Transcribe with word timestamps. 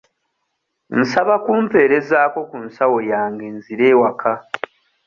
Nsaba 0.99 1.35
kumpeerezaako 1.43 2.39
ku 2.49 2.57
nsawo 2.65 2.97
yange 3.11 3.45
nzire 3.57 3.85
ewaka. 3.93 4.33